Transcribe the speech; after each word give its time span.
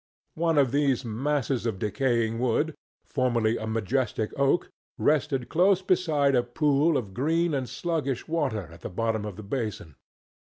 One 0.33 0.57
of 0.57 0.71
these 0.71 1.05
masses 1.05 1.67
of 1.67 1.77
decaying 1.77 2.39
wood, 2.39 2.73
formerly 3.05 3.57
a 3.59 3.67
majestic 3.67 4.31
oak, 4.35 4.67
rested 4.97 5.47
close 5.47 5.83
beside 5.83 6.33
a 6.33 6.41
pool 6.41 6.97
of 6.97 7.13
green 7.13 7.53
and 7.53 7.69
sluggish 7.69 8.27
water 8.27 8.67
at 8.71 8.81
the 8.81 8.89
bottom 8.89 9.25
of 9.25 9.35
the 9.35 9.43
basin. 9.43 9.93